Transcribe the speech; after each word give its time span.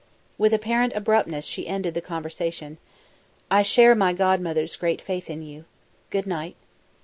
With 0.35 0.51
apparent 0.51 0.93
abruptness 0.95 1.45
she 1.45 1.67
ended 1.67 1.93
the 1.93 2.01
conversation: 2.01 2.79
"I 3.51 3.61
share 3.61 3.93
my 3.93 4.13
godmother's 4.13 4.75
great 4.75 4.99
faith 4.99 5.29
in 5.29 5.43
you. 5.43 5.65
Good 6.09 6.25
night." 6.25 6.55